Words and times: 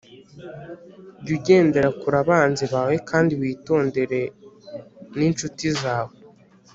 Jya 1.23 1.31
ugendera 1.37 1.89
kure 1.99 2.17
abanzi 2.23 2.65
bawe, 2.73 2.95
kandi 3.09 3.31
witondere 3.41 4.21
n’incuti 5.17 5.67
zawe 5.81 6.13